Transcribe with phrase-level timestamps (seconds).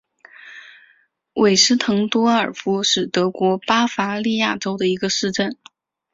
[1.35, 5.55] 韦斯滕多尔夫是德国巴伐利亚州的一个市镇。